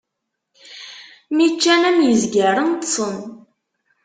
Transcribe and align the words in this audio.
Mi 1.35 1.47
ččan 1.53 1.83
am 1.89 1.97
yizgaren, 2.07 2.69
ṭṭsen. 2.77 3.15